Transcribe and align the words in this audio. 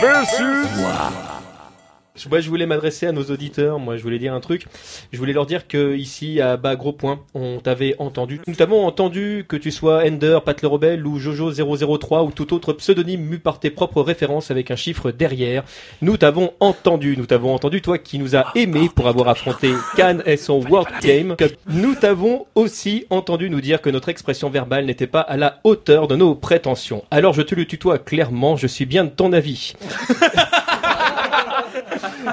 versus. 0.00 0.80
Wow. 0.80 1.37
Moi, 2.26 2.40
je 2.40 2.48
voulais 2.48 2.66
m'adresser 2.66 3.06
à 3.06 3.12
nos 3.12 3.24
auditeurs. 3.24 3.78
Moi, 3.78 3.96
je 3.96 4.02
voulais 4.02 4.18
dire 4.18 4.34
un 4.34 4.40
truc. 4.40 4.66
Je 5.12 5.18
voulais 5.18 5.32
leur 5.32 5.46
dire 5.46 5.68
que 5.68 5.94
ici, 5.96 6.40
à 6.40 6.56
bas 6.56 6.76
gros 6.76 6.92
point, 6.92 7.20
on 7.34 7.58
t'avait 7.58 7.94
entendu. 7.98 8.40
Nous 8.46 8.54
t'avons 8.54 8.86
entendu 8.86 9.44
que 9.48 9.56
tu 9.56 9.70
sois 9.70 10.04
Ender, 10.06 10.38
Pat 10.44 10.60
le 10.62 10.68
Rebelle 10.68 11.06
ou 11.06 11.18
Jojo 11.18 11.52
003 11.52 12.24
ou 12.24 12.30
tout 12.30 12.52
autre 12.54 12.72
pseudonyme 12.72 13.20
mu 13.20 13.38
par 13.38 13.60
tes 13.60 13.70
propres 13.70 14.02
références 14.02 14.50
avec 14.50 14.70
un 14.70 14.76
chiffre 14.76 15.10
derrière. 15.10 15.64
Nous 16.02 16.16
t'avons 16.16 16.52
entendu. 16.60 17.16
Nous 17.16 17.26
t'avons 17.26 17.54
entendu, 17.54 17.80
toi 17.80 17.98
qui 17.98 18.18
nous 18.18 18.36
as 18.36 18.46
aimé 18.54 18.88
pour 18.94 19.08
avoir 19.08 19.28
affronté 19.28 19.72
Cannes 19.96 20.22
et 20.26 20.36
son 20.36 20.60
World 20.60 20.88
Game. 21.02 21.36
Nous 21.66 21.94
t'avons 21.94 22.46
aussi 22.54 23.06
entendu 23.10 23.50
nous 23.50 23.60
dire 23.60 23.80
que 23.80 23.90
notre 23.90 24.08
expression 24.08 24.50
verbale 24.50 24.84
n'était 24.86 25.06
pas 25.06 25.20
à 25.20 25.36
la 25.36 25.60
hauteur 25.64 26.08
de 26.08 26.16
nos 26.16 26.34
prétentions. 26.34 27.04
Alors 27.10 27.32
je 27.32 27.42
te 27.42 27.54
le 27.54 27.64
tutoie 27.64 27.98
clairement. 27.98 28.56
Je 28.56 28.66
suis 28.66 28.86
bien 28.86 29.04
de 29.04 29.10
ton 29.10 29.32
avis. 29.32 29.74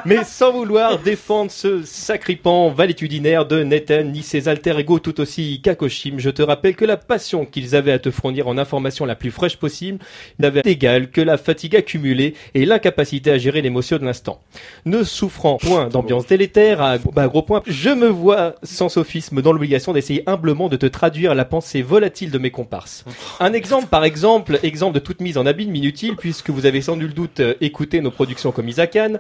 Mais 0.06 0.24
sans 0.24 0.52
vouloir 0.52 1.00
défendre 1.00 1.50
ce 1.50 1.82
sacripant 1.82 2.70
valétudinaire 2.70 3.48
de 3.48 3.64
Nathan 3.64 4.04
ni 4.04 4.22
ses 4.22 4.48
alter 4.48 4.78
ego 4.78 5.00
tout 5.00 5.20
aussi 5.20 5.62
Kakoshim, 5.64 6.20
je 6.20 6.30
te 6.30 6.44
rappelle 6.44 6.76
que 6.76 6.86
la 6.86 6.96
passion 6.96 7.44
qu'ils 7.44 7.76
avaient 7.76 7.92
à 7.92 7.98
te 7.98 8.12
fournir 8.12 8.48
en 8.48 8.60
information 8.60 9.06
la 9.06 9.16
plus 9.16 9.32
fraîche 9.32 9.58
possible 9.58 9.98
n'avait 10.38 10.62
d'égal 10.62 11.10
que 11.10 11.22
la 11.22 11.38
fatigue 11.38 11.76
accumulée 11.76 12.36
et 12.54 12.66
l'incapacité 12.66 13.32
à 13.32 13.40
gérer 13.40 13.64
l'émotion 13.64 13.98
de 13.98 14.06
l'instant. 14.06 14.42
Ne 14.86 15.04
souffrant 15.04 15.58
point 15.58 15.88
d'ambiance 15.88 16.28
délétère 16.28 16.84
à 16.84 17.00
gros 17.00 17.42
point, 17.42 17.64
je 17.66 17.90
me 17.90 18.08
vois 18.08 18.54
sans 18.62 18.90
sophisme 18.90 19.42
dans 19.42 19.54
l'obligation 19.54 19.92
d'essayer 19.92 20.22
humblement 20.28 20.70
de 20.70 20.78
te 20.78 20.86
traduire 20.86 21.34
la 21.34 21.46
pensée 21.46 21.82
volatile 21.82 22.30
de 22.30 22.38
mes 22.38 22.52
comparses. 22.52 23.06
Un 23.40 23.54
exemple 23.54 23.88
par 23.88 24.04
exemple, 24.04 24.60
exemple 24.62 24.94
de 24.94 25.00
toute 25.00 25.20
mise 25.20 25.40
en 25.40 25.48
abîme 25.48 25.76
inutile 25.76 26.16
puisque 26.16 26.52
vous 26.52 26.68
avez 26.68 26.82
sans 26.82 26.96
nul 26.96 27.16
doute 27.16 27.40
euh, 27.40 27.56
écouté 27.60 28.02
nos 28.02 28.12
productions 28.12 28.52
comme 28.52 28.70
Isakan, 28.70 29.14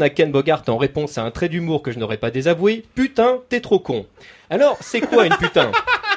À 0.00 0.08
Ken 0.08 0.32
Bogart 0.32 0.62
en 0.68 0.78
réponse 0.78 1.18
à 1.18 1.22
un 1.22 1.30
trait 1.30 1.48
d'humour 1.48 1.82
que 1.82 1.92
je 1.92 1.98
n'aurais 1.98 2.16
pas 2.16 2.30
désavoué, 2.30 2.84
putain, 2.94 3.40
t'es 3.48 3.60
trop 3.60 3.78
con. 3.78 4.06
Alors, 4.48 4.78
c'est 4.80 5.00
quoi 5.00 5.26
une 5.26 5.36
putain? 5.36 5.70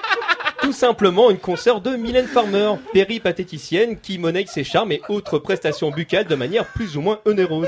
Tout 0.62 0.72
simplement 0.72 1.30
une 1.30 1.38
consoeur 1.38 1.82
de 1.82 1.96
Mylène 1.96 2.28
Farmer, 2.28 2.74
péripatéticienne 2.94 4.00
qui 4.00 4.18
monnaie 4.18 4.46
ses 4.48 4.64
charmes 4.64 4.92
et 4.92 5.02
autres 5.10 5.40
prestations 5.40 5.92
buccales 5.92 6.26
de 6.26 6.36
manière 6.36 6.66
plus 6.68 6.96
ou 6.96 7.02
moins 7.02 7.20
onéreuse. 7.26 7.68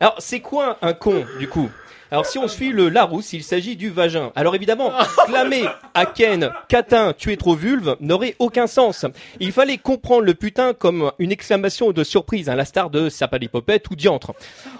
Alors, 0.00 0.16
c'est 0.18 0.40
quoi 0.40 0.78
un 0.82 0.92
con, 0.92 1.24
du 1.38 1.48
coup? 1.48 1.70
Alors 2.10 2.26
si 2.26 2.38
on 2.38 2.46
suit 2.46 2.70
le 2.70 2.88
Larousse, 2.88 3.32
il 3.32 3.42
s'agit 3.42 3.76
du 3.76 3.90
vagin. 3.90 4.30
Alors 4.36 4.54
évidemment, 4.54 4.92
clamer 5.26 5.64
à 5.94 6.06
Ken 6.06 6.50
Catin, 6.68 7.12
tu 7.16 7.32
es 7.32 7.36
trop 7.36 7.54
vulve 7.54 7.96
n'aurait 8.00 8.36
aucun 8.38 8.66
sens. 8.66 9.06
Il 9.40 9.52
fallait 9.52 9.78
comprendre 9.78 10.22
le 10.22 10.34
putain 10.34 10.72
comme 10.72 11.10
une 11.18 11.32
exclamation 11.32 11.92
de 11.92 12.04
surprise, 12.04 12.48
à 12.48 12.54
l'instar 12.54 12.90
de 12.90 13.08
sapalipopette 13.08 13.90
ou 13.90 13.96
diantre. 13.96 14.34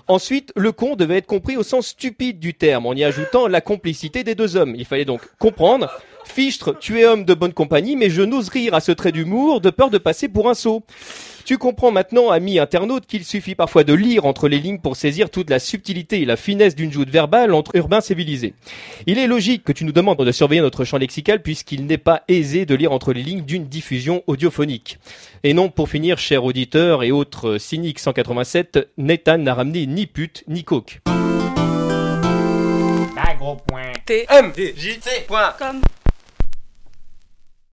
Ensuite, 0.07 0.53
le 0.55 0.73
con 0.73 0.95
devait 0.95 1.19
être 1.19 1.27
compris 1.27 1.57
au 1.57 1.63
sens 1.63 1.89
stupide 1.89 2.39
du 2.39 2.55
terme, 2.55 2.87
en 2.87 2.95
y 2.95 3.05
ajoutant 3.05 3.49
la 3.49 3.61
complicité 3.61 4.23
des 4.23 4.35
deux 4.35 4.57
hommes. 4.57 4.75
Il 4.77 4.85
fallait 4.85 5.05
donc 5.05 5.23
comprendre. 5.39 5.91
Fichtre, 6.27 6.79
tu 6.79 7.01
es 7.01 7.07
homme 7.07 7.25
de 7.25 7.35
bonne 7.35 7.53
compagnie, 7.53 7.97
mais 7.97 8.11
je 8.11 8.23
n'ose 8.23 8.49
rire 8.51 8.75
à 8.75 8.81
ce 8.81 8.93
trait 8.93 9.13
d'humour 9.13 9.61
de 9.61 9.71
peur 9.71 9.89
de 9.91 9.99
passer 9.99 10.29
pour 10.29 10.51
un 10.51 10.55
sot. 10.55 10.83
Tu 11.47 11.59
comprends 11.59 11.93
maintenant, 11.93 12.31
ami 12.31 12.59
internaute, 12.59 13.07
qu'il 13.07 13.25
suffit 13.25 13.55
parfois 13.55 13.85
de 13.85 13.95
lire 13.95 14.27
entre 14.27 14.49
les 14.49 14.59
lignes 14.59 14.81
pour 14.81 14.97
saisir 14.97 15.31
toute 15.31 15.49
la 15.49 15.61
subtilité 15.61 16.21
et 16.21 16.25
la 16.25 16.37
finesse 16.37 16.75
d'une 16.75 16.93
joute 16.93 17.09
verbale 17.09 17.55
entre 17.55 17.77
urbains 17.77 18.01
civilisés. 18.01 18.55
Il 19.07 19.19
est 19.19 19.29
logique 19.29 19.63
que 19.63 19.71
tu 19.71 19.85
nous 19.85 19.93
demandes 19.93 20.19
de 20.19 20.33
surveiller 20.33 20.61
notre 20.61 20.85
champ 20.85 20.99
lexical 20.99 21.43
puisqu'il 21.43 21.87
n'est 21.87 21.99
pas 21.99 22.25
aisé 22.27 22.67
de 22.67 22.75
lire 22.75 22.91
entre 22.91 23.13
les 23.13 23.23
lignes 23.23 23.45
d'une 23.45 23.67
diffusion 23.67 24.25
audiophonique. 24.27 24.99
Et 25.45 25.55
non, 25.55 25.69
pour 25.69 25.89
finir, 25.89 26.19
cher 26.19 26.45
auditeur 26.45 27.05
et 27.05 27.13
autres 27.13 27.59
cyniques 27.59 28.01
187, 28.01 28.91
Nathan 28.99 29.39
n'a 29.39 29.55
ramené 29.55 29.87
ni 29.87 30.07
pute 30.07 30.43
ni 30.49 30.65
coke. 30.65 31.01
Un 33.17 33.35
gros 33.39 33.57
point. 33.69 33.93
T 34.05 34.27
M. 34.29 34.53
J. 34.57 34.99
C. 35.01 35.25
Point. 35.29 35.55
comme 35.59 35.81